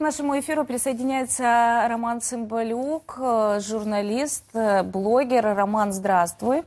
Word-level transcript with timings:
К 0.00 0.02
нашему 0.02 0.40
эфиру 0.40 0.64
присоединяется 0.64 1.84
Роман 1.86 2.22
Цымбалюк, 2.22 3.18
э, 3.18 3.60
журналист, 3.60 4.46
э, 4.54 4.82
блогер. 4.82 5.54
Роман, 5.54 5.92
здравствуй. 5.92 6.62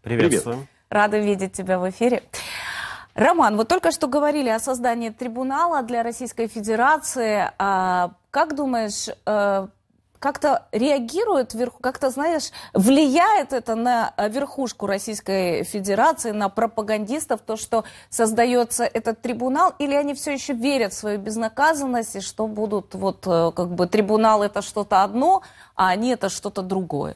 Приветствую. 0.00 0.58
Привет. 0.58 0.68
Рада 0.88 1.18
видеть 1.18 1.54
тебя 1.54 1.80
в 1.80 1.90
эфире. 1.90 2.22
Роман, 3.16 3.56
вот 3.56 3.66
только 3.66 3.90
что 3.90 4.06
говорили 4.06 4.48
о 4.48 4.60
создании 4.60 5.08
трибунала 5.08 5.82
для 5.82 6.04
Российской 6.04 6.46
Федерации. 6.46 7.50
А 7.58 8.12
как 8.30 8.54
думаешь, 8.54 9.08
э, 9.26 9.66
как-то 10.26 10.66
реагирует, 10.72 11.54
как-то, 11.80 12.10
знаешь, 12.10 12.50
влияет 12.74 13.52
это 13.52 13.76
на 13.76 14.12
верхушку 14.28 14.88
Российской 14.88 15.62
Федерации, 15.62 16.32
на 16.32 16.48
пропагандистов, 16.48 17.42
то, 17.46 17.56
что 17.56 17.84
создается 18.10 18.82
этот 18.82 19.22
трибунал, 19.22 19.72
или 19.78 19.94
они 19.94 20.14
все 20.14 20.32
еще 20.32 20.52
верят 20.52 20.92
в 20.92 20.96
свою 20.96 21.20
безнаказанность, 21.20 22.16
и 22.16 22.20
что 22.20 22.48
будут, 22.48 22.96
вот, 22.96 23.24
э, 23.24 23.52
как 23.54 23.68
бы, 23.68 23.86
трибунал 23.86 24.42
это 24.42 24.62
что-то 24.62 25.04
одно, 25.04 25.42
а 25.76 25.90
они 25.90 26.08
это 26.10 26.28
что-то 26.28 26.62
другое? 26.62 27.14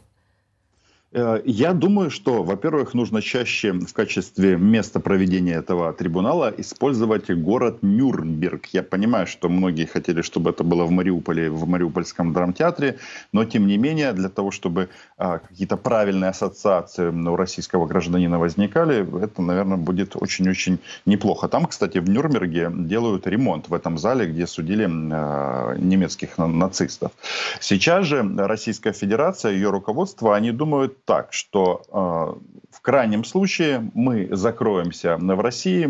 Э, 1.12 1.42
я 1.44 1.72
думаю, 1.72 2.10
что, 2.10 2.42
во-первых, 2.42 2.94
нужно 2.94 3.20
чаще 3.20 3.72
в 3.72 3.92
качестве 3.92 4.56
места 4.56 5.00
проведения 5.00 5.54
этого 5.54 5.92
трибунала 5.92 6.54
использовать 6.56 7.30
город 7.30 7.78
Нюрнберг. 7.82 8.66
Я 8.66 8.82
понимаю, 8.82 9.26
что 9.26 9.48
многие 9.48 9.86
хотели, 9.86 10.22
чтобы 10.22 10.50
это 10.50 10.62
было 10.62 10.84
в 10.84 10.90
Мариуполе, 10.90 11.50
в 11.50 11.66
Мариупольском 11.66 12.32
драмтеатре, 12.32 12.98
но 13.32 13.44
тем 13.44 13.66
не 13.66 13.76
менее, 13.76 14.12
для 14.12 14.28
того, 14.28 14.50
чтобы 14.52 14.88
какие-то 15.20 15.76
правильные 15.76 16.30
ассоциации 16.30 17.08
у 17.08 17.36
российского 17.36 17.86
гражданина 17.86 18.38
возникали, 18.38 19.06
это, 19.22 19.42
наверное, 19.42 19.76
будет 19.76 20.16
очень-очень 20.16 20.78
неплохо. 21.06 21.48
Там, 21.48 21.66
кстати, 21.66 21.98
в 21.98 22.08
Нюрнберге 22.08 22.70
делают 22.72 23.26
ремонт 23.26 23.68
в 23.68 23.74
этом 23.74 23.98
зале, 23.98 24.26
где 24.26 24.46
судили 24.46 24.88
а, 24.88 25.74
немецких 25.76 26.38
нацистов. 26.38 27.12
Сейчас 27.60 28.06
же 28.06 28.24
Российская 28.36 28.92
Федерация, 28.92 29.52
ее 29.52 29.70
руководство, 29.70 30.34
они 30.34 30.52
думают 30.52 31.04
так, 31.04 31.32
что 31.32 31.82
э, 31.88 32.60
в 32.70 32.80
крайнем 32.80 33.24
случае 33.24 33.90
мы 33.94 34.28
закроемся 34.30 35.16
в 35.16 35.40
России, 35.40 35.84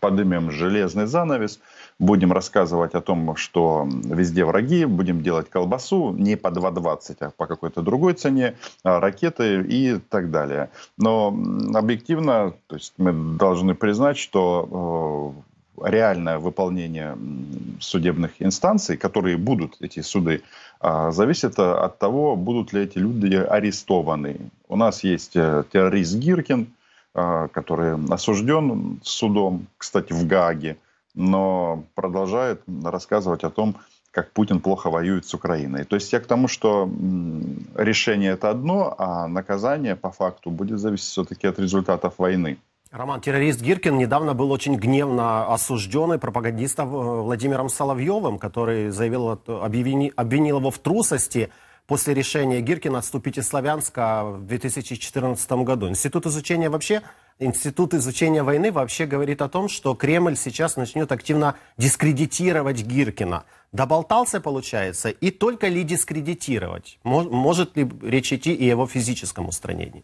поднимем 0.00 0.50
железный 0.50 1.06
занавес, 1.06 1.60
будем 2.02 2.32
рассказывать 2.32 2.94
о 2.94 3.00
том, 3.00 3.36
что 3.36 3.88
везде 3.88 4.44
враги, 4.44 4.84
будем 4.84 5.22
делать 5.22 5.48
колбасу 5.48 6.12
не 6.12 6.36
по 6.36 6.48
2,20, 6.48 7.16
а 7.20 7.30
по 7.30 7.46
какой-то 7.46 7.80
другой 7.80 8.14
цене, 8.14 8.54
а 8.82 8.98
ракеты 8.98 9.62
и 9.62 9.98
так 10.10 10.30
далее. 10.30 10.70
Но 10.98 11.28
объективно, 11.74 12.54
то 12.66 12.76
есть 12.76 12.94
мы 12.98 13.12
должны 13.38 13.74
признать, 13.76 14.18
что 14.18 15.34
э, 15.78 15.90
реальное 15.90 16.38
выполнение 16.38 17.16
судебных 17.80 18.32
инстанций, 18.40 18.96
которые 18.96 19.36
будут, 19.36 19.76
эти 19.80 20.00
суды, 20.00 20.42
а, 20.80 21.12
зависит 21.12 21.58
от 21.58 21.98
того, 21.98 22.34
будут 22.34 22.72
ли 22.72 22.82
эти 22.82 22.98
люди 22.98 23.36
арестованы. 23.36 24.36
У 24.68 24.76
нас 24.76 25.04
есть 25.04 25.36
э, 25.36 25.62
террорист 25.72 26.16
Гиркин, 26.16 26.66
а, 27.14 27.46
который 27.46 27.94
осужден 28.10 28.98
судом, 29.04 29.66
кстати, 29.78 30.12
в 30.12 30.26
Гааге, 30.26 30.76
но 31.14 31.84
продолжает 31.94 32.62
рассказывать 32.84 33.44
о 33.44 33.50
том, 33.50 33.76
как 34.10 34.32
Путин 34.32 34.60
плохо 34.60 34.90
воюет 34.90 35.26
с 35.26 35.34
Украиной. 35.34 35.84
То 35.84 35.96
есть 35.96 36.12
я 36.12 36.20
к 36.20 36.26
тому, 36.26 36.46
что 36.46 36.88
решение 37.74 38.32
это 38.32 38.50
одно, 38.50 38.94
а 38.98 39.26
наказание 39.26 39.96
по 39.96 40.10
факту 40.10 40.50
будет 40.50 40.78
зависеть 40.78 41.06
все-таки 41.06 41.46
от 41.46 41.58
результатов 41.58 42.14
войны. 42.18 42.58
Роман, 42.92 43.22
террорист 43.22 43.62
Гиркин 43.62 43.96
недавно 43.96 44.34
был 44.34 44.52
очень 44.52 44.76
гневно 44.76 45.46
осужден 45.46 46.20
пропагандистом 46.20 46.94
э, 46.94 47.22
Владимиром 47.22 47.70
Соловьевым, 47.70 48.38
который 48.38 48.90
заявил, 48.90 49.30
обвини, 49.46 50.12
обвинил 50.14 50.58
его 50.58 50.70
в 50.70 50.78
трусости 50.78 51.50
после 51.92 52.14
решения 52.14 52.62
Гиркина 52.62 53.00
отступить 53.00 53.36
из 53.36 53.48
Славянска 53.48 54.24
в 54.24 54.46
2014 54.46 55.52
году. 55.62 55.90
Институт 55.90 56.24
изучения 56.24 56.70
вообще, 56.70 57.02
Институт 57.38 57.92
изучения 57.92 58.42
войны 58.42 58.72
вообще 58.72 59.04
говорит 59.04 59.42
о 59.42 59.50
том, 59.50 59.68
что 59.68 59.94
Кремль 59.94 60.38
сейчас 60.38 60.76
начнет 60.76 61.12
активно 61.12 61.56
дискредитировать 61.76 62.82
Гиркина. 62.82 63.44
Доболтался, 63.72 64.40
получается, 64.40 65.10
и 65.10 65.30
только 65.30 65.68
ли 65.68 65.82
дискредитировать? 65.82 66.98
Может 67.04 67.76
ли 67.76 67.86
речь 68.00 68.32
идти 68.32 68.54
и 68.54 68.64
о 68.68 68.70
его 68.70 68.86
физическом 68.86 69.48
устранении? 69.48 70.02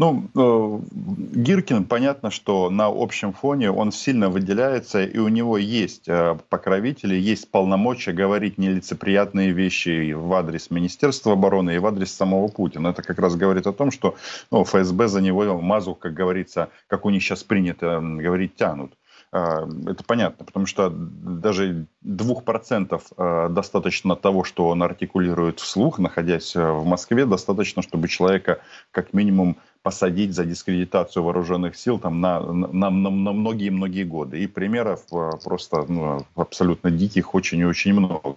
Ну, 0.00 0.30
э, 0.34 0.80
Гиркин, 0.92 1.84
понятно, 1.84 2.30
что 2.30 2.70
на 2.70 2.86
общем 2.86 3.34
фоне 3.34 3.70
он 3.70 3.92
сильно 3.92 4.30
выделяется, 4.30 5.04
и 5.04 5.18
у 5.18 5.28
него 5.28 5.58
есть 5.58 6.08
э, 6.08 6.38
покровители, 6.48 7.14
есть 7.14 7.50
полномочия 7.50 8.12
говорить 8.12 8.56
нелицеприятные 8.56 9.50
вещи 9.50 10.12
в 10.12 10.32
адрес 10.32 10.70
Министерства 10.70 11.34
обороны 11.34 11.74
и 11.74 11.78
в 11.78 11.86
адрес 11.86 12.12
самого 12.12 12.48
Путина. 12.48 12.88
Это 12.88 13.02
как 13.02 13.18
раз 13.18 13.36
говорит 13.36 13.66
о 13.66 13.74
том, 13.74 13.90
что 13.90 14.14
ну, 14.50 14.64
ФСБ 14.64 15.06
за 15.06 15.20
него 15.20 15.60
мазу, 15.60 15.94
как 15.94 16.14
говорится, 16.14 16.70
как 16.86 17.04
у 17.04 17.10
них 17.10 17.22
сейчас 17.22 17.44
принято 17.44 18.00
говорить, 18.00 18.56
тянут. 18.56 18.94
А, 19.32 19.68
это 19.86 20.02
понятно, 20.02 20.44
потому 20.44 20.66
что 20.66 20.90
даже 20.90 21.86
2% 22.04 23.02
а, 23.16 23.48
достаточно 23.48 24.16
того, 24.16 24.44
что 24.44 24.68
он 24.68 24.82
артикулирует 24.82 25.60
вслух, 25.60 25.98
находясь 25.98 26.56
в 26.56 26.84
Москве, 26.84 27.26
достаточно, 27.26 27.82
чтобы 27.82 28.08
человека 28.08 28.60
как 28.90 29.12
минимум 29.12 29.58
посадить 29.82 30.34
за 30.34 30.44
дискредитацию 30.44 31.22
вооруженных 31.22 31.76
сил 31.76 31.98
там, 31.98 32.20
на, 32.20 32.40
на, 32.40 32.90
на, 32.90 32.90
на 32.90 33.32
многие-многие 33.32 34.04
годы. 34.04 34.42
И 34.42 34.46
примеров 34.46 35.06
просто 35.42 35.84
ну, 35.88 36.26
абсолютно 36.34 36.90
диких 36.90 37.34
очень 37.34 37.60
и 37.60 37.64
очень 37.64 37.94
много. 37.94 38.36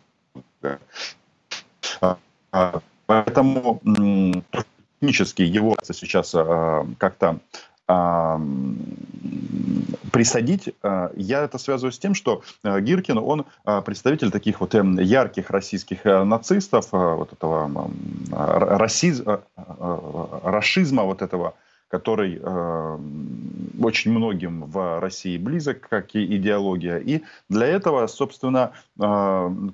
Поэтому 3.05 3.81
технически 5.01 5.41
его 5.41 5.75
сейчас 5.83 6.31
как-то 6.97 7.39
присадить, 10.13 10.69
а, 10.83 11.11
я 11.15 11.43
это 11.43 11.57
связываю 11.57 11.91
с 11.91 11.97
тем, 11.97 12.13
что 12.13 12.43
а, 12.63 12.79
Гиркин, 12.79 13.17
он 13.17 13.45
а, 13.65 13.81
представитель 13.81 14.29
таких 14.29 14.61
вот 14.61 14.75
ярких 14.75 15.49
российских 15.49 16.05
э, 16.05 16.23
нацистов, 16.23 16.91
вот 16.91 17.33
этого 17.33 17.89
расиз, 18.31 19.23
расизма 20.43 21.03
вот 21.03 21.23
этого, 21.23 21.55
который 21.87 22.39
очень 23.81 24.11
многим 24.11 24.65
в 24.65 24.99
России 24.99 25.37
близок, 25.37 25.87
как 25.89 26.15
и 26.15 26.37
идеология. 26.37 26.97
И 26.97 27.21
для 27.49 27.67
этого, 27.67 28.07
собственно, 28.07 28.71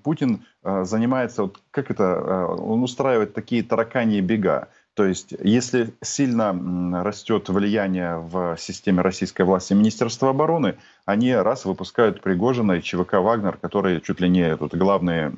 Путин 0.04 0.46
занимается, 0.64 1.44
вот 1.44 1.60
как 1.72 1.92
это, 1.92 2.48
он 2.48 2.84
устраивает 2.84 3.34
такие 3.34 3.64
тараканьи 3.64 4.22
бега. 4.22 4.70
То 4.96 5.06
есть, 5.06 5.34
если 5.40 5.94
сильно 6.02 7.04
растет 7.04 7.48
влияние 7.50 8.18
в 8.18 8.58
системе 8.58 9.02
российской 9.02 9.44
власти 9.44 9.74
Министерства 9.74 10.30
обороны, 10.30 10.78
они 11.06 11.34
раз 11.34 11.66
выпускают 11.66 12.22
Пригожина 12.22 12.74
и 12.74 12.82
ЧВК 12.82 13.14
«Вагнер», 13.14 13.58
которые 13.58 14.02
чуть 14.02 14.20
ли 14.20 14.28
не 14.28 14.58
тут 14.58 14.76
главные 14.76 15.32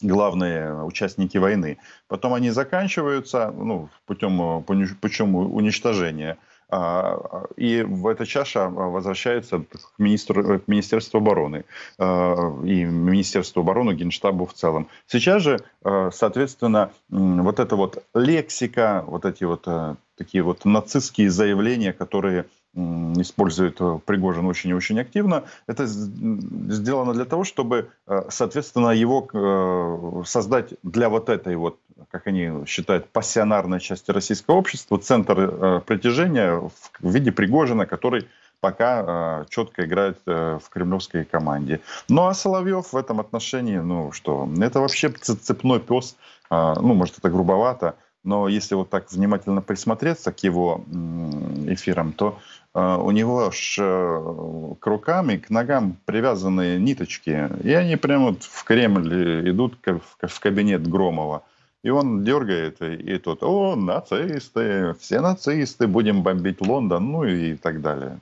главные 0.00 0.84
участники 0.84 1.38
войны. 1.38 1.78
Потом 2.06 2.34
они 2.34 2.50
заканчиваются 2.50 3.50
ну, 3.50 3.88
путем, 4.06 4.62
путем 4.62 5.34
уничтожения. 5.34 6.38
А, 6.70 7.46
и 7.56 7.82
в 7.82 8.06
эта 8.06 8.26
чаша 8.26 8.68
возвращается 8.68 9.60
к, 9.60 9.98
министру, 9.98 10.60
к 10.60 10.68
Министерству 10.68 11.18
обороны 11.18 11.64
а, 11.98 12.34
и 12.62 12.84
Министерству 12.84 13.62
обороны, 13.62 13.92
Генштабу 13.92 14.44
в 14.44 14.52
целом. 14.52 14.88
Сейчас 15.06 15.42
же, 15.42 15.60
а, 15.82 16.10
соответственно, 16.12 16.90
вот 17.08 17.58
эта 17.58 17.74
вот 17.74 18.04
лексика, 18.14 19.02
вот 19.06 19.24
эти 19.24 19.44
вот 19.44 19.66
такие 20.16 20.42
вот 20.42 20.64
нацистские 20.64 21.30
заявления, 21.30 21.92
которые 21.92 22.46
использует 23.20 23.78
Пригожин 24.04 24.46
очень 24.46 24.70
и 24.70 24.74
очень 24.74 25.00
активно, 25.00 25.44
это 25.66 25.86
сделано 25.86 27.12
для 27.12 27.24
того, 27.24 27.44
чтобы, 27.44 27.90
соответственно, 28.28 28.90
его 28.90 30.24
создать 30.24 30.74
для 30.82 31.08
вот 31.08 31.28
этой 31.28 31.56
вот 31.56 31.78
как 32.10 32.26
они 32.26 32.64
считают, 32.66 33.10
пассионарной 33.10 33.80
части 33.80 34.10
российского 34.10 34.56
общества, 34.56 34.98
центр 34.98 35.38
э, 35.38 35.80
притяжения 35.84 36.54
в 36.54 36.72
виде 37.00 37.32
Пригожина, 37.32 37.86
который 37.86 38.28
пока 38.60 39.42
э, 39.42 39.44
четко 39.50 39.84
играет 39.84 40.18
э, 40.26 40.58
в 40.62 40.68
кремлевской 40.68 41.24
команде. 41.24 41.80
Ну 42.08 42.26
а 42.26 42.34
Соловьев 42.34 42.92
в 42.92 42.96
этом 42.96 43.20
отношении, 43.20 43.78
ну 43.78 44.12
что, 44.12 44.48
это 44.60 44.80
вообще 44.80 45.10
цепной 45.10 45.80
пес, 45.80 46.16
э, 46.50 46.74
ну 46.80 46.94
может 46.94 47.18
это 47.18 47.30
грубовато, 47.30 47.96
но 48.24 48.48
если 48.48 48.74
вот 48.74 48.90
так 48.90 49.10
внимательно 49.12 49.62
присмотреться 49.62 50.32
к 50.32 50.42
его 50.42 50.84
эфирам, 51.66 52.12
то 52.12 52.38
э, 52.74 52.96
у 52.96 53.10
него 53.10 53.50
ж 53.50 53.76
э, 53.78 54.74
к 54.80 54.86
рукам 54.86 55.30
и 55.30 55.38
к 55.38 55.50
ногам 55.50 55.96
привязаны 56.04 56.78
ниточки, 56.78 57.48
и 57.62 57.72
они 57.72 57.96
прямо 57.96 58.30
вот 58.30 58.42
в 58.42 58.64
Кремль 58.64 59.48
идут 59.50 59.78
в 59.84 60.40
кабинет 60.40 60.86
Громова. 60.88 61.42
И 61.84 61.90
он 61.90 62.24
дергает, 62.24 62.82
и 62.82 63.18
тут, 63.18 63.42
о, 63.42 63.76
нацисты, 63.76 64.94
все 64.98 65.20
нацисты, 65.20 65.86
будем 65.86 66.22
бомбить 66.22 66.60
Лондон, 66.60 67.12
ну 67.12 67.24
и 67.24 67.54
так 67.54 67.80
далее. 67.80 68.18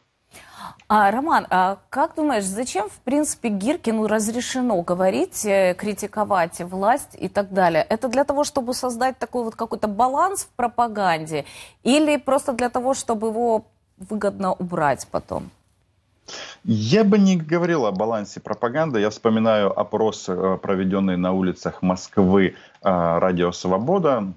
А, 0.88 1.10
Роман, 1.10 1.46
а 1.50 1.78
как 1.90 2.14
думаешь, 2.14 2.44
зачем, 2.44 2.88
в 2.88 2.98
принципе, 3.00 3.48
Гиркину 3.48 4.06
разрешено 4.06 4.80
говорить, 4.82 5.44
э, 5.44 5.74
критиковать 5.74 6.60
власть 6.60 7.16
и 7.18 7.28
так 7.28 7.52
далее? 7.52 7.84
Это 7.88 8.08
для 8.08 8.24
того, 8.24 8.44
чтобы 8.44 8.74
создать 8.74 9.18
такой 9.18 9.44
вот 9.44 9.56
какой-то 9.56 9.88
баланс 9.88 10.44
в 10.44 10.48
пропаганде 10.56 11.44
или 11.82 12.16
просто 12.16 12.52
для 12.52 12.70
того, 12.70 12.94
чтобы 12.94 13.28
его 13.28 13.64
выгодно 13.98 14.52
убрать 14.52 15.06
потом? 15.10 15.50
Я 16.64 17.04
бы 17.04 17.18
не 17.18 17.36
говорил 17.36 17.86
о 17.86 17.92
балансе 17.92 18.40
пропаганды. 18.40 19.00
Я 19.00 19.10
вспоминаю 19.10 19.78
опрос, 19.78 20.28
э, 20.28 20.58
проведенный 20.60 21.16
на 21.16 21.32
улицах 21.32 21.82
Москвы 21.82 22.46
э, 22.46 22.54
«Радио 22.82 23.52
Свобода». 23.52 24.32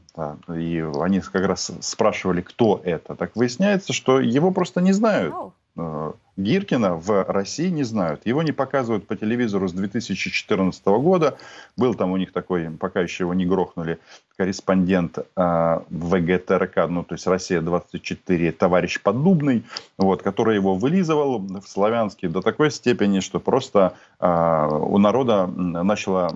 И 0.47 0.85
они 1.01 1.21
как 1.21 1.45
раз 1.45 1.71
спрашивали, 1.81 2.41
кто 2.41 2.81
это. 2.83 3.15
Так 3.15 3.35
выясняется, 3.35 3.93
что 3.93 4.19
его 4.19 4.51
просто 4.51 4.81
не 4.81 4.91
знают. 4.91 5.33
Э, 5.77 6.13
Гиркина 6.38 6.95
в 6.95 7.25
России 7.25 7.68
не 7.68 7.83
знают. 7.83 8.25
Его 8.25 8.44
не 8.44 8.54
показывают 8.54 9.06
по 9.06 9.18
телевизору 9.18 9.68
с 9.68 9.74
2014 9.74 10.86
года. 10.86 11.38
Был 11.75 11.95
там 11.95 12.12
у 12.12 12.18
них 12.18 12.31
такой, 12.31 12.69
пока 12.69 13.01
еще 13.01 13.25
его 13.25 13.33
не 13.33 13.45
грохнули, 13.45 14.00
корреспондент 14.38 15.18
э, 15.18 15.80
ВГТРК, 15.89 16.88
ну 16.88 17.04
то 17.04 17.16
есть 17.16 17.27
Россия-24, 17.27 18.54
товарищ 18.54 19.01
Поддубный, 19.01 19.66
вот, 19.98 20.21
который 20.21 20.56
его 20.56 20.75
вылизывал 20.75 21.39
в 21.39 21.68
славянске 21.68 22.30
до 22.30 22.42
такой 22.42 22.72
степени, 22.72 23.19
что 23.19 23.42
просто 23.42 23.95
э, 24.22 24.68
у 24.72 24.98
народа 24.98 25.45
начала 25.45 26.30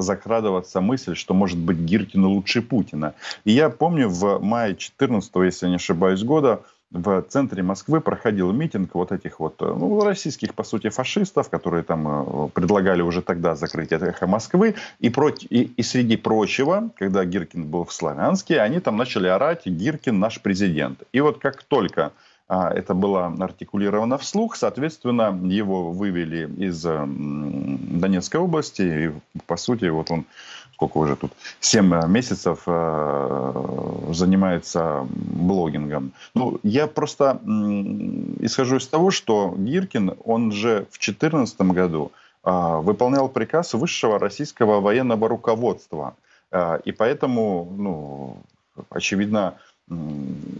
закрадываться 0.00 0.80
мысль, 0.80 1.16
что 1.16 1.34
может 1.34 1.58
быть 1.58 1.78
Гиркин 1.78 2.24
лучше 2.24 2.62
Путина. 2.62 3.14
И 3.44 3.50
я 3.50 3.68
помню 3.68 4.08
в 4.08 4.38
мае 4.38 4.76
14 4.76 5.32
если 5.44 5.66
не 5.66 5.74
ошибаюсь, 5.74 6.22
года 6.22 6.62
в 6.92 7.22
центре 7.28 7.62
Москвы 7.62 8.00
проходил 8.00 8.52
митинг 8.52 8.94
вот 8.94 9.12
этих 9.12 9.38
вот, 9.38 9.54
э, 9.60 9.64
ну, 9.64 10.02
российских, 10.02 10.54
по 10.54 10.64
сути, 10.64 10.88
фашистов, 10.88 11.48
которые 11.48 11.84
там 11.84 12.08
э, 12.08 12.48
предлагали 12.48 13.02
уже 13.02 13.22
тогда 13.22 13.54
закрыть 13.54 13.92
эхо 13.92 14.26
Москвы. 14.26 14.74
И, 14.98 15.08
против, 15.08 15.46
и, 15.50 15.72
и 15.76 15.82
среди 15.82 16.16
прочего, 16.16 16.90
когда 16.98 17.24
Гиркин 17.24 17.64
был 17.64 17.84
в 17.84 17.92
Славянске, 17.92 18.60
они 18.60 18.80
там 18.80 18.96
начали 18.96 19.28
орать 19.28 19.66
«Гиркин 19.66 20.18
наш 20.18 20.40
президент». 20.40 21.02
И 21.12 21.20
вот 21.20 21.38
как 21.38 21.62
только 21.62 22.12
а, 22.48 22.72
это 22.72 22.94
было 22.94 23.26
артикулировано 23.38 24.18
вслух, 24.18 24.56
соответственно, 24.56 25.38
его 25.44 25.92
вывели 25.92 26.50
из 26.58 26.82
Донецкой 26.82 28.40
области, 28.40 28.82
и, 28.82 29.40
по 29.46 29.56
сути, 29.56 29.84
вот 29.84 30.10
он 30.10 30.24
сколько 30.80 30.98
уже 30.98 31.16
тут, 31.16 31.32
7 31.60 31.94
э, 31.94 32.08
месяцев 32.08 32.62
э, 32.66 34.12
занимается 34.12 35.06
блогингом. 35.10 36.12
Ну, 36.34 36.58
я 36.62 36.86
просто 36.86 37.38
исхожу 38.40 38.76
из 38.76 38.86
того, 38.88 39.10
что 39.10 39.54
Гиркин, 39.58 40.14
он 40.24 40.52
же 40.52 40.86
в 40.90 40.98
2014 40.98 41.60
году 41.60 42.12
э, 42.44 42.50
выполнял 42.82 43.28
приказ 43.28 43.74
высшего 43.74 44.18
российского 44.18 44.80
военного 44.80 45.28
руководства. 45.28 46.14
И 46.86 46.92
поэтому, 46.92 47.68
ну, 47.78 48.36
очевидно, 48.90 49.54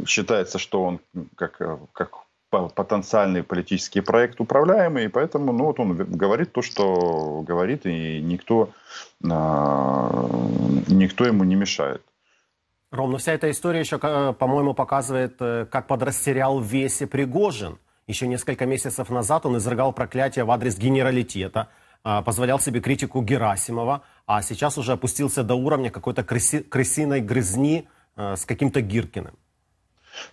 считается, 0.07 0.59
что 0.59 0.85
он 0.85 1.01
как, 1.35 1.61
как 1.93 2.11
потенциальный 2.51 3.43
политический 3.43 4.01
проект 4.01 4.41
управляемый, 4.41 5.05
и 5.05 5.09
поэтому 5.09 5.53
ну, 5.53 5.67
вот 5.67 5.81
он 5.81 5.97
говорит 5.97 6.53
то, 6.53 6.63
что 6.63 7.43
говорит, 7.47 7.87
и 7.87 8.21
никто, 8.21 8.71
а, 9.29 10.29
никто 10.89 11.25
ему 11.25 11.45
не 11.45 11.55
мешает. 11.55 12.03
Ром, 12.91 13.13
но 13.13 13.19
вся 13.19 13.33
эта 13.33 13.49
история 13.51 13.81
еще, 13.81 14.01
э, 14.03 14.35
по-моему, 14.37 14.75
показывает, 14.75 15.37
э, 15.39 15.67
как 15.71 15.87
подрастерял 15.87 16.59
в 16.59 16.65
весе 16.65 17.07
Пригожин. 17.07 17.79
Еще 18.09 18.27
несколько 18.27 18.67
месяцев 18.67 19.11
назад 19.11 19.47
он 19.47 19.57
изрыгал 19.59 19.93
проклятие 19.93 20.45
в 20.45 20.51
адрес 20.51 20.77
генералитета, 20.77 21.69
а, 22.03 22.23
позволял 22.23 22.59
себе 22.59 22.81
критику 22.81 23.23
Герасимова, 23.23 24.03
а 24.27 24.43
сейчас 24.43 24.77
уже 24.77 24.93
опустился 24.93 25.45
до 25.45 25.55
уровня 25.55 25.91
какой-то 25.91 26.25
крыси, 26.25 26.65
крысиной 26.65 27.21
грызни 27.21 27.89
э, 28.17 28.35
с 28.35 28.45
каким-то 28.45 28.81
Гиркиным. 28.81 29.35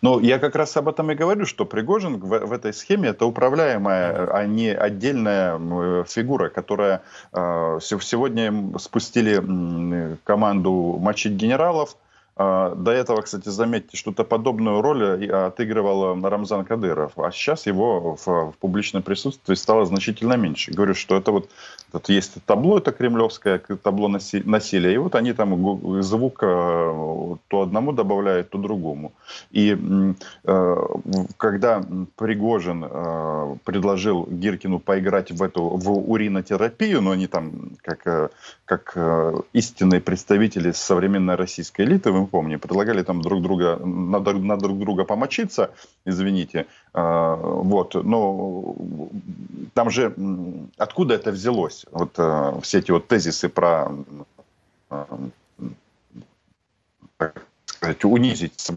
Ну, 0.01 0.19
я 0.19 0.39
как 0.39 0.56
раз 0.56 0.75
об 0.77 0.89
этом 0.89 1.12
и 1.12 1.15
говорю, 1.15 1.45
что 1.45 1.65
Пригожин 1.65 2.18
в, 2.18 2.27
в 2.27 2.51
этой 2.51 2.74
схеме 2.74 3.09
это 3.09 3.25
управляемая, 3.25 4.29
а 4.31 4.45
не 4.45 4.69
отдельная 4.69 6.03
фигура, 6.06 6.50
которая 6.50 7.01
э, 7.33 7.79
сегодня 7.81 8.77
спустили 8.79 10.18
команду 10.24 10.97
мочить 11.00 11.33
генералов, 11.33 11.95
до 12.38 12.92
этого, 12.92 13.22
кстати, 13.22 13.50
заметьте, 13.50 13.98
что-то 13.98 14.24
подобную 14.24 14.81
роль 14.81 15.25
э, 15.25 15.48
отыгрывал 15.48 16.22
Рамзан 16.22 16.66
Кадыров, 16.66 17.18
а 17.18 17.31
сейчас 17.31 17.66
его 17.66 18.16
в, 18.16 18.28
в 18.28 18.54
публичном 18.60 19.01
присутствии 19.01 19.56
стало 19.56 19.86
значительно 19.86 20.34
меньше. 20.34 20.72
Говорю, 20.72 20.94
что 20.94 21.18
это 21.18 21.31
вот 21.31 21.50
тут 21.92 22.10
есть 22.10 22.34
табло, 22.45 22.78
это 22.78 22.92
кремлевское 22.92 23.60
табло 23.81 24.07
насилия, 24.07 24.94
и 24.94 24.98
вот 24.98 25.16
они 25.16 25.34
там 25.34 26.04
звук 26.04 26.44
э, 26.44 27.36
то 27.48 27.62
одному 27.62 27.92
добавляют, 27.92 28.51
то 28.51 28.60
другому. 28.60 29.13
И 29.50 29.75
э, 30.44 30.75
когда 31.38 31.83
Пригожин 32.18 32.86
предложил 33.63 34.28
Гиркину 34.30 34.80
поиграть 34.80 35.31
в 35.31 35.42
эту 35.42 35.63
в 35.63 36.12
уринотерапию, 36.12 37.01
но 37.01 37.12
они 37.12 37.28
там 37.28 37.72
как, 37.81 38.31
как 38.66 38.98
истинные 39.54 40.01
представители 40.01 40.72
современной 40.72 41.36
российской 41.36 41.81
элиты, 41.81 42.12
помню, 42.27 42.59
предлагали 42.59 43.03
там 43.03 43.21
друг 43.21 43.41
друга, 43.41 43.77
на, 43.77 44.19
на 44.19 44.57
друг 44.57 44.79
друга 44.79 45.06
помочиться, 45.06 45.71
извините, 46.06 46.68
а, 46.94 47.35
вот, 47.35 47.95
но 47.95 48.75
там 49.74 49.89
же 49.89 50.13
откуда 50.77 51.15
это 51.15 51.31
взялось, 51.31 51.85
вот 51.91 52.13
а, 52.18 52.59
все 52.62 52.79
эти 52.79 52.91
вот 52.91 53.07
тезисы 53.07 53.50
про 53.50 53.91
а, 54.89 55.07
сказать, 57.77 58.03
унизить 58.06 58.71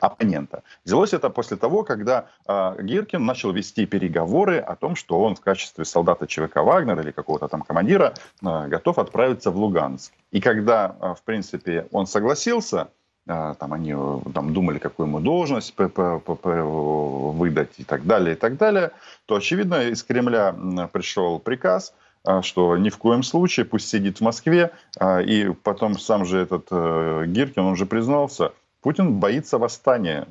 оппонента. 0.00 0.62
Взялось 0.84 1.12
это 1.12 1.30
после 1.30 1.56
того, 1.56 1.82
когда 1.82 2.26
э, 2.46 2.82
Гиркин 2.82 3.24
начал 3.24 3.52
вести 3.52 3.86
переговоры 3.86 4.58
о 4.58 4.76
том, 4.76 4.96
что 4.96 5.20
он 5.20 5.34
в 5.34 5.40
качестве 5.40 5.84
солдата 5.84 6.26
ЧВК 6.26 6.56
Вагнера 6.56 7.02
или 7.02 7.10
какого-то 7.10 7.48
там 7.48 7.62
командира 7.62 8.14
э, 8.42 8.68
готов 8.68 8.98
отправиться 8.98 9.50
в 9.50 9.56
Луганск. 9.56 10.12
И 10.30 10.40
когда, 10.40 10.96
э, 11.00 11.14
в 11.18 11.22
принципе, 11.24 11.86
он 11.90 12.06
согласился, 12.06 12.88
э, 13.26 13.54
там 13.58 13.72
они 13.72 13.94
там, 14.32 14.52
думали, 14.54 14.78
какую 14.78 15.08
ему 15.08 15.20
должность 15.20 15.74
выдать 15.76 17.74
и 17.78 17.84
так 17.84 18.06
далее, 18.06 18.36
и 18.36 18.38
так 18.38 18.56
далее, 18.56 18.92
то, 19.26 19.34
очевидно, 19.34 19.82
из 19.82 20.04
Кремля 20.04 20.54
пришел 20.92 21.40
приказ– 21.40 21.92
что 22.42 22.76
ни 22.76 22.90
в 22.90 22.98
коем 22.98 23.22
случае 23.22 23.66
пусть 23.66 23.88
сидит 23.88 24.18
в 24.18 24.20
Москве, 24.22 24.72
а, 24.98 25.20
и 25.20 25.50
потом 25.50 25.98
сам 25.98 26.24
же 26.24 26.38
этот 26.38 26.66
э, 26.70 27.24
Гиркин, 27.26 27.62
он 27.62 27.76
же 27.76 27.86
признался, 27.86 28.52
Путин 28.80 29.14
боится 29.14 29.58
восстания. 29.58 30.26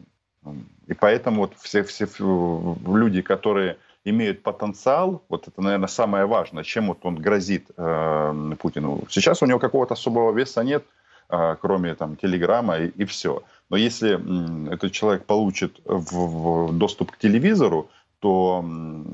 И 0.88 0.94
поэтому 0.94 1.42
вот 1.42 1.54
все, 1.58 1.84
все 1.84 2.08
люди, 2.86 3.22
которые 3.22 3.78
имеют 4.06 4.44
потенциал, 4.44 5.24
вот 5.30 5.48
это, 5.48 5.62
наверное, 5.62 5.88
самое 5.88 6.26
важное, 6.26 6.64
чем 6.64 6.88
вот 6.88 7.00
он 7.04 7.16
грозит 7.16 7.72
э, 7.76 8.54
Путину. 8.60 9.04
Сейчас 9.10 9.42
у 9.42 9.48
него 9.48 9.60
какого-то 9.60 9.96
особого 9.96 10.32
веса 10.32 10.64
нет, 10.64 10.86
э, 11.30 11.56
кроме 11.60 11.96
там 11.96 12.16
телеграмма 12.16 12.78
и, 12.78 12.88
и 12.90 13.06
все. 13.06 13.44
Но 13.70 13.78
если 13.78 14.20
э, 14.20 14.74
этот 14.74 14.92
человек 14.92 15.26
получит 15.26 15.80
в, 15.84 16.68
в 16.70 16.78
доступ 16.78 17.12
к 17.12 17.18
телевизору, 17.18 17.90
то 18.26 18.66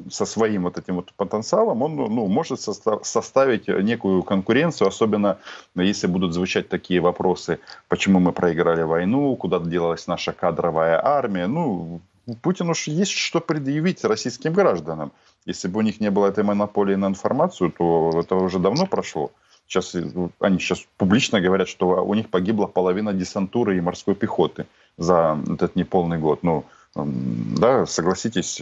со 0.09 0.25
своим 0.25 0.63
вот 0.63 0.77
этим 0.77 0.95
вот 0.95 1.11
потенциалом 1.17 1.81
он 1.81 1.95
ну, 1.97 2.27
может 2.27 2.61
составить 2.61 3.67
некую 3.67 4.23
конкуренцию, 4.23 4.87
особенно 4.87 5.37
если 5.75 6.07
будут 6.07 6.33
звучать 6.33 6.69
такие 6.69 7.01
вопросы, 7.01 7.59
почему 7.89 8.19
мы 8.19 8.31
проиграли 8.31 8.83
войну, 8.83 9.35
куда 9.35 9.59
делалась 9.59 10.07
наша 10.07 10.31
кадровая 10.31 11.05
армия. 11.05 11.47
Ну, 11.47 11.99
Путину 12.41 12.71
уж 12.71 12.87
есть 12.87 13.11
что 13.11 13.41
предъявить 13.41 14.05
российским 14.05 14.53
гражданам. 14.53 15.11
Если 15.45 15.67
бы 15.67 15.79
у 15.79 15.81
них 15.81 15.99
не 15.99 16.09
было 16.09 16.27
этой 16.27 16.45
монополии 16.45 16.95
на 16.95 17.07
информацию, 17.07 17.73
то 17.77 18.11
это 18.17 18.35
уже 18.35 18.59
давно 18.59 18.85
прошло. 18.85 19.31
Сейчас 19.67 19.93
они 20.39 20.57
сейчас 20.59 20.85
публично 20.97 21.41
говорят, 21.41 21.67
что 21.67 22.05
у 22.05 22.13
них 22.13 22.29
погибла 22.29 22.67
половина 22.67 23.11
десантуры 23.11 23.77
и 23.77 23.81
морской 23.81 24.15
пехоты 24.15 24.67
за 24.97 25.37
этот 25.49 25.75
неполный 25.75 26.17
год. 26.17 26.43
Ну, 26.43 26.63
да, 26.95 27.85
согласитесь, 27.85 28.61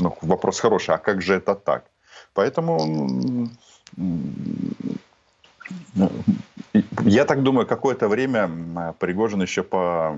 ну, 0.00 0.16
вопрос 0.22 0.60
хороший, 0.60 0.94
а 0.94 0.98
как 0.98 1.22
же 1.22 1.34
это 1.34 1.54
так? 1.54 1.84
Поэтому 2.32 3.50
я 7.04 7.24
так 7.24 7.42
думаю, 7.42 7.66
какое-то 7.66 8.08
время 8.08 8.94
Пригожин 8.98 9.42
еще 9.42 9.62
по, 9.62 10.16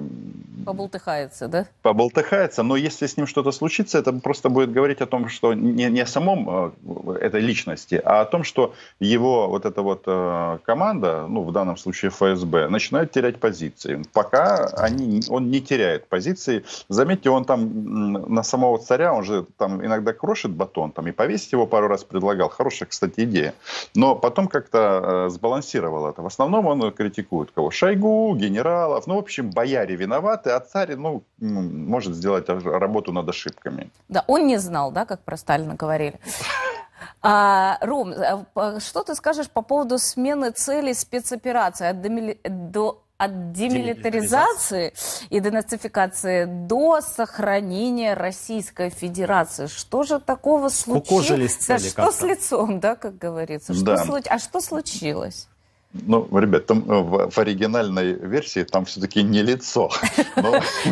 Поболтыхается, 0.65 1.49
да? 1.49 1.67
Поболтыхается, 1.83 2.63
но 2.63 2.77
если 2.77 3.07
с 3.07 3.17
ним 3.17 3.27
что-то 3.27 3.53
случится, 3.53 3.99
это 3.99 4.13
просто 4.13 4.49
будет 4.49 4.73
говорить 4.73 5.01
о 5.01 5.07
том, 5.07 5.29
что 5.29 5.55
не, 5.55 5.91
не 5.91 6.01
о 6.01 6.07
самом 6.07 6.73
э, 6.87 7.17
этой 7.21 7.41
личности, 7.41 8.01
а 8.05 8.21
о 8.21 8.25
том, 8.25 8.45
что 8.45 8.75
его 9.01 9.49
вот 9.49 9.65
эта 9.65 9.83
вот 9.83 10.03
э, 10.07 10.59
команда, 10.65 11.27
ну, 11.29 11.43
в 11.43 11.53
данном 11.53 11.77
случае 11.77 12.11
ФСБ, 12.11 12.69
начинает 12.69 13.11
терять 13.13 13.41
позиции. 13.41 14.03
Пока 14.13 14.67
они, 14.77 15.23
он 15.29 15.51
не 15.51 15.61
теряет 15.61 16.07
позиции. 16.07 16.65
Заметьте, 16.89 17.31
он 17.31 17.45
там 17.45 18.13
на 18.35 18.43
самого 18.43 18.79
царя, 18.79 19.13
он 19.13 19.25
же 19.25 19.47
там 19.59 19.85
иногда 19.85 20.13
крошит 20.13 20.53
батон, 20.53 20.93
там 20.93 21.07
и 21.09 21.13
повесить 21.13 21.53
его 21.53 21.67
пару 21.67 21.89
раз 21.89 22.05
предлагал. 22.05 22.49
Хорошая, 22.49 22.89
кстати, 22.89 23.21
идея. 23.21 23.55
Но 23.95 24.15
потом 24.15 24.49
как-то 24.49 25.27
э, 25.27 25.31
сбалансировал 25.43 26.07
это. 26.07 26.23
В 26.23 26.27
основном 26.27 26.67
он 26.67 26.93
критикует 26.93 27.51
кого? 27.51 27.71
Шойгу, 27.71 28.37
генералов, 28.37 29.07
ну, 29.09 29.17
в 29.17 29.19
общем, 29.19 29.51
бояре 29.51 29.97
виноваты, 29.97 30.51
а 30.51 30.61
царь, 30.61 30.95
ну, 30.97 31.23
может 31.39 32.15
сделать 32.15 32.49
работу 32.49 33.13
над 33.13 33.29
ошибками. 33.29 33.91
Да, 34.09 34.25
он 34.29 34.47
не 34.47 34.59
знал, 34.59 34.93
да, 34.93 35.05
как 35.05 35.21
про 35.25 35.37
Сталина 35.37 35.75
говорили. 35.75 36.21
А, 37.21 37.79
Ром, 37.81 38.15
а, 38.55 38.81
что 38.81 39.03
ты 39.03 39.17
скажешь 39.17 39.51
по 39.51 39.63
поводу 39.63 39.99
смены 39.99 40.53
цели 40.53 40.93
спецоперации 40.93 41.89
от, 41.89 42.01
демили... 42.01 42.41
до... 42.45 43.03
от 43.25 43.53
демилитаризации 43.53 44.93
и 45.31 45.41
денацификации 45.41 46.45
до 46.45 47.01
сохранения 47.01 48.15
Российской 48.15 48.91
Федерации? 48.91 49.67
Что 49.67 50.03
же 50.03 50.19
такого 50.19 50.69
случилось? 50.69 51.67
Да, 51.69 51.79
что 51.79 52.11
с 52.11 52.23
лицом, 52.23 52.81
да, 52.81 52.97
как 52.97 53.19
говорится? 53.19 53.75
Что 53.75 53.85
да. 53.85 54.05
случ... 54.05 54.25
А 54.29 54.39
что 54.39 54.61
случилось? 54.61 55.49
Ну, 55.93 56.27
ребят, 56.39 56.67
там 56.67 56.91
э, 56.91 57.03
в, 57.03 57.31
в 57.31 57.39
оригинальной 57.39 58.15
версии 58.15 58.65
там 58.65 58.87
все-таки 58.87 59.23
не 59.23 59.43
лицо. 59.43 59.91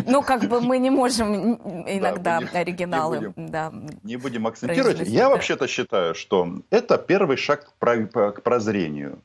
Ну, 0.06 0.22
как 0.22 0.42
бы 0.42 0.60
мы 0.60 0.78
не 0.78 0.90
можем 0.90 1.54
иногда 1.88 2.40
оригиналы. 2.52 3.32
Не 4.02 4.16
будем 4.16 4.46
акцентировать. 4.46 5.08
Я 5.08 5.30
вообще-то 5.30 5.66
считаю, 5.66 6.14
что 6.14 6.60
это 6.70 6.98
первый 6.98 7.38
шаг 7.38 7.72
к 7.78 8.42
прозрению. 8.42 9.18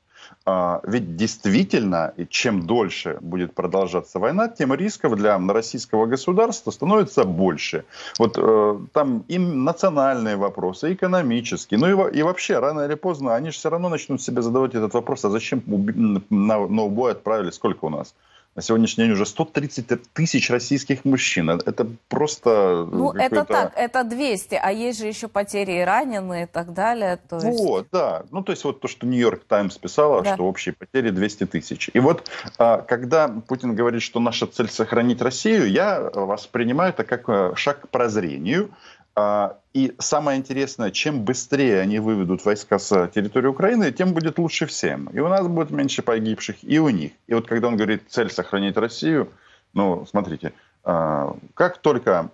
А, 0.48 0.80
ведь 0.84 1.16
действительно, 1.16 2.14
чем 2.30 2.68
дольше 2.68 3.18
будет 3.20 3.56
продолжаться 3.56 4.20
война, 4.20 4.48
тем 4.48 4.76
рисков 4.76 5.16
для 5.16 5.40
российского 5.40 6.06
государства 6.06 6.70
становится 6.70 7.24
больше. 7.24 7.84
Вот 8.20 8.38
э, 8.38 8.80
там 8.94 9.26
и 9.28 9.40
национальные 9.40 10.36
вопросы, 10.36 10.94
экономические, 10.94 11.80
ну 11.80 12.10
и, 12.10 12.20
и 12.20 12.22
вообще, 12.22 12.60
рано 12.60 12.82
или 12.82 12.94
поздно, 12.94 13.34
они 13.34 13.50
же 13.50 13.58
все 13.58 13.72
равно 13.72 13.90
начнут 13.90 14.22
себе 14.22 14.44
задавать 14.44 14.76
этот 14.76 14.94
вопрос, 14.94 15.26
а 15.26 15.32
зачем 15.32 15.64
на, 15.66 16.68
на 16.68 16.84
убой 16.84 17.14
отправили, 17.14 17.50
сколько 17.50 17.86
у 17.86 17.90
нас? 17.90 18.14
На 18.56 18.62
сегодняшний 18.62 19.04
день 19.04 19.12
уже 19.12 19.26
130 19.26 20.14
тысяч 20.14 20.50
российских 20.50 21.04
мужчин. 21.04 21.50
Это 21.50 21.86
просто... 22.08 22.88
Ну, 22.90 23.12
это 23.12 23.44
так, 23.44 23.74
это 23.76 24.06
200, 24.06 24.56
а 24.56 24.72
есть 24.72 25.00
же 25.00 25.08
еще 25.08 25.28
потери 25.28 25.82
и 25.82 25.82
раненые 25.82 26.46
и 26.46 26.48
так 26.48 26.74
далее. 26.74 27.20
То 27.28 27.36
есть... 27.36 27.60
Вот, 27.60 27.88
да. 27.92 28.24
Ну, 28.32 28.44
то 28.44 28.54
есть 28.54 28.64
вот 28.64 28.80
то, 28.80 28.88
что 28.88 29.06
Нью-Йорк 29.08 29.44
Таймс 29.44 29.78
писала, 29.78 30.22
да. 30.22 30.36
что 30.36 30.46
общие 30.46 30.74
потери 30.74 31.10
200 31.10 31.48
тысяч. 31.48 31.90
И 31.94 32.00
вот 32.00 32.32
а, 32.58 32.78
когда 32.78 33.28
Путин 33.28 33.76
говорит, 33.76 34.02
что 34.02 34.22
наша 34.22 34.48
цель 34.48 34.70
сохранить 34.70 35.22
Россию, 35.22 35.70
я 35.70 36.00
воспринимаю 36.00 36.92
это 36.92 37.04
как 37.04 37.28
э, 37.28 37.54
шаг 37.58 37.82
к 37.82 37.90
прозрению, 37.90 38.72
и 39.18 39.94
самое 40.00 40.40
интересное, 40.40 40.92
чем 40.92 41.24
быстрее 41.24 41.80
они 41.80 42.00
выведут 42.00 42.44
войска 42.44 42.80
с 42.80 43.08
территории 43.14 43.48
Украины, 43.48 43.92
тем 43.92 44.14
будет 44.14 44.40
лучше 44.40 44.66
всем. 44.66 45.08
И 45.14 45.20
у 45.20 45.28
нас 45.28 45.48
будет 45.48 45.72
меньше 45.72 46.02
погибших, 46.02 46.58
и 46.64 46.80
у 46.80 46.90
них. 46.90 47.12
И 47.28 47.34
вот 47.34 47.48
когда 47.48 47.70
он 47.70 47.78
говорит 47.78 48.04
цель 48.10 48.30
сохранить 48.30 48.78
Россию, 48.78 49.30
ну, 49.74 50.06
смотрите, 50.06 50.54
а, 50.84 51.36
как 51.54 51.78
только 51.80 52.30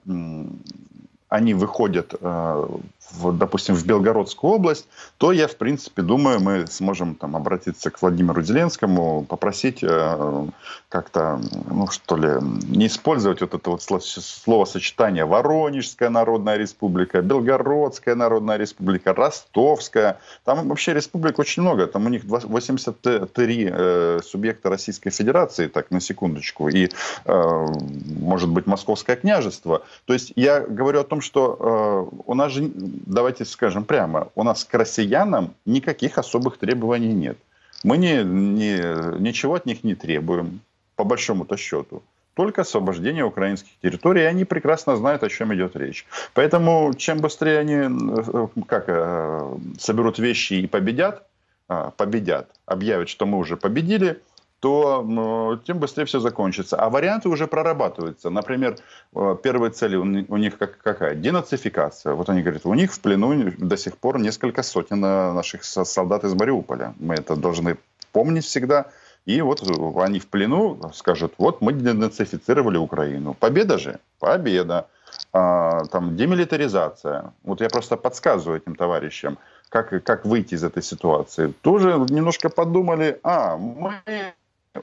они 1.31 1.53
выходят, 1.53 2.13
э, 2.19 2.67
в, 3.11 3.31
допустим, 3.31 3.75
в 3.75 3.85
Белгородскую 3.85 4.53
область, 4.53 4.85
то 5.17 5.31
я, 5.31 5.47
в 5.47 5.55
принципе, 5.55 6.01
думаю, 6.01 6.41
мы 6.41 6.67
сможем 6.67 7.15
там 7.15 7.37
обратиться 7.37 7.89
к 7.89 8.01
Владимиру 8.01 8.41
Зеленскому, 8.41 9.23
попросить 9.23 9.79
э, 9.81 10.45
как-то, 10.89 11.41
ну 11.69 11.87
что 11.87 12.17
ли, 12.17 12.29
не 12.67 12.87
использовать 12.87 13.39
вот 13.39 13.53
это 13.53 13.69
вот 13.69 13.81
словосочетание 13.81 15.23
«Воронежская 15.23 16.09
народная 16.09 16.57
республика», 16.57 17.21
«Белгородская 17.21 18.15
народная 18.15 18.57
республика», 18.57 19.13
«Ростовская». 19.13 20.19
Там 20.43 20.67
вообще 20.67 20.93
республик 20.93 21.39
очень 21.39 21.61
много, 21.61 21.87
там 21.87 22.07
у 22.07 22.09
них 22.09 22.25
83 22.25 23.69
э, 23.71 24.19
субъекта 24.21 24.69
Российской 24.69 25.11
Федерации, 25.11 25.67
так, 25.67 25.91
на 25.91 26.01
секундочку, 26.01 26.67
и, 26.67 26.89
может 27.25 28.49
быть, 28.49 28.67
Московское 28.67 29.15
княжество. 29.15 29.83
То 30.05 30.13
есть 30.13 30.33
я 30.35 30.59
говорю 30.59 30.99
о 30.99 31.03
том, 31.03 31.20
что 31.21 32.09
э, 32.11 32.21
у 32.25 32.33
нас 32.33 32.51
же, 32.51 32.71
давайте 32.75 33.45
скажем 33.45 33.83
прямо, 33.83 34.29
у 34.35 34.43
нас 34.43 34.63
к 34.63 34.73
россиянам 34.73 35.53
никаких 35.65 36.17
особых 36.17 36.57
требований 36.57 37.13
нет. 37.13 37.37
Мы 37.83 37.97
не, 37.97 38.23
не, 38.23 39.19
ничего 39.19 39.55
от 39.55 39.65
них 39.65 39.83
не 39.83 39.95
требуем, 39.95 40.59
по 40.95 41.03
большому-то 41.03 41.57
счету. 41.57 42.03
Только 42.33 42.61
освобождение 42.61 43.25
украинских 43.25 43.71
территорий, 43.81 44.21
и 44.21 44.25
они 44.25 44.45
прекрасно 44.45 44.95
знают, 44.95 45.23
о 45.23 45.29
чем 45.29 45.53
идет 45.53 45.75
речь. 45.75 46.05
Поэтому 46.33 46.93
чем 46.93 47.19
быстрее 47.19 47.59
они 47.59 47.75
э, 47.75 48.47
как, 48.67 48.85
э, 48.87 49.57
соберут 49.79 50.19
вещи 50.19 50.53
и 50.53 50.67
победят, 50.67 51.27
э, 51.69 51.91
победят, 51.97 52.49
объявят, 52.65 53.09
что 53.09 53.25
мы 53.25 53.37
уже 53.37 53.57
победили– 53.57 54.21
то 54.61 55.59
тем 55.65 55.79
быстрее 55.79 56.05
все 56.05 56.19
закончится. 56.19 56.77
А 56.77 56.89
варианты 56.89 57.29
уже 57.29 57.47
прорабатываются. 57.47 58.29
Например, 58.29 58.77
э, 59.15 59.35
первая 59.41 59.71
цель 59.71 59.95
у 59.95 60.37
них 60.37 60.57
какая? 60.57 61.15
Денацификация. 61.15 62.13
Вот 62.13 62.29
они 62.29 62.43
говорят, 62.43 62.65
у 62.65 62.73
них 62.75 62.93
в 62.93 62.99
плену 62.99 63.51
до 63.57 63.75
сих 63.75 63.97
пор 63.97 64.19
несколько 64.19 64.61
сотен 64.61 65.03
э, 65.03 65.33
наших 65.33 65.63
солдат 65.63 66.23
из 66.23 66.35
Мариуполя. 66.35 66.93
Мы 66.99 67.15
это 67.15 67.35
должны 67.35 67.77
помнить 68.11 68.45
всегда. 68.45 68.85
И 69.25 69.41
вот 69.41 69.63
они 69.97 70.19
в 70.19 70.27
плену 70.27 70.79
скажут, 70.93 71.33
вот 71.39 71.61
мы 71.61 71.73
денацифицировали 71.73 72.77
Украину. 72.77 73.33
Победа 73.33 73.79
же? 73.79 73.99
Победа. 74.19 74.87
А, 75.33 75.85
там 75.85 76.15
демилитаризация. 76.15 77.33
Вот 77.43 77.61
я 77.61 77.69
просто 77.69 77.97
подсказываю 77.97 78.59
этим 78.59 78.75
товарищам, 78.75 79.39
как, 79.69 80.03
как 80.03 80.25
выйти 80.25 80.53
из 80.53 80.63
этой 80.63 80.83
ситуации. 80.83 81.53
Тоже 81.61 81.93
немножко 82.09 82.49
подумали, 82.49 83.19
а, 83.23 83.57
мы 83.57 83.95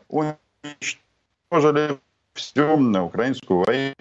уничтожили 0.09 1.99
всю 2.35 3.05
украинскую 3.05 3.65
войну. 3.65 3.95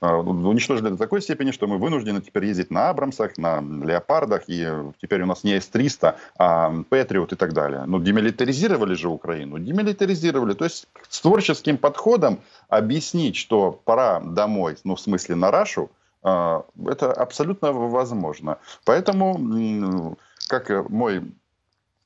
А, 0.00 0.16
уничтожили 0.16 0.88
до 0.88 0.96
такой 0.96 1.20
степени, 1.20 1.50
что 1.50 1.66
мы 1.66 1.76
вынуждены 1.76 2.22
теперь 2.22 2.46
ездить 2.46 2.70
на 2.70 2.88
Абрамсах, 2.88 3.36
на 3.36 3.60
Леопардах, 3.60 4.44
и 4.46 4.66
теперь 5.00 5.22
у 5.22 5.26
нас 5.26 5.44
не 5.44 5.60
С-300, 5.60 6.14
а 6.38 6.72
Патриот 6.88 7.32
и 7.32 7.36
так 7.36 7.52
далее. 7.52 7.84
Но 7.86 8.00
демилитаризировали 8.00 8.94
же 8.94 9.08
Украину, 9.08 9.58
демилитаризировали. 9.58 10.54
То 10.54 10.64
есть 10.64 10.88
с 11.08 11.20
творческим 11.20 11.76
подходом 11.76 12.40
объяснить, 12.68 13.36
что 13.36 13.72
пора 13.84 14.20
домой, 14.20 14.76
ну 14.84 14.94
в 14.94 15.00
смысле 15.00 15.34
на 15.34 15.50
Рашу, 15.50 15.90
а, 16.22 16.64
это 16.86 17.12
абсолютно 17.12 17.72
возможно. 17.72 18.58
Поэтому, 18.84 20.16
как 20.48 20.88
мой 20.88 21.30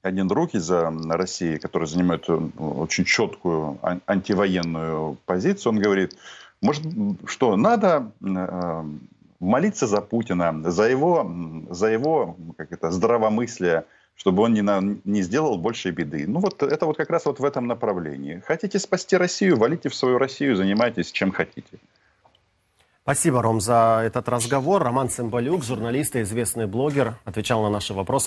один 0.04 0.28
друг 0.28 0.54
из 0.54 0.70
России, 0.70 1.56
который 1.56 1.87
занимает 1.87 2.28
э, 2.28 2.34
очень 2.58 3.04
четкую 3.04 3.78
антивоенную 4.06 5.16
позицию, 5.25 5.73
он 5.73 5.78
говорит, 5.78 6.16
может, 6.61 6.84
что 7.26 7.56
надо 7.56 8.11
э, 8.23 8.82
молиться 9.40 9.87
за 9.87 10.00
Путина, 10.00 10.70
за 10.70 10.88
его, 10.88 11.30
за 11.70 11.88
его 11.88 12.37
как 12.56 12.73
это, 12.73 12.90
здравомыслие, 12.90 13.84
чтобы 14.16 14.42
он 14.42 14.54
не, 14.54 14.62
на, 14.62 14.80
не 15.04 15.23
сделал 15.23 15.58
больше 15.58 15.90
беды. 15.90 16.25
Ну 16.26 16.40
вот 16.40 16.62
это 16.62 16.87
вот 16.87 16.96
как 16.96 17.11
раз 17.11 17.26
вот 17.26 17.40
в 17.40 17.44
этом 17.44 17.66
направлении. 17.66 18.42
Хотите 18.46 18.78
спасти 18.78 19.16
Россию, 19.16 19.56
валите 19.56 19.88
в 19.88 19.94
свою 19.94 20.18
Россию, 20.18 20.56
занимайтесь 20.56 21.12
чем 21.12 21.32
хотите. 21.32 21.78
Спасибо, 23.04 23.42
Ром, 23.42 23.61
за 23.61 24.00
этот 24.02 24.30
разговор. 24.30 24.82
Роман 24.82 25.11
Цымбалюк, 25.11 25.62
журналист 25.62 26.16
и 26.16 26.23
известный 26.23 26.66
блогер, 26.66 27.16
отвечал 27.26 27.62
на 27.62 27.68
наши 27.68 27.92
вопросы. 27.92 28.23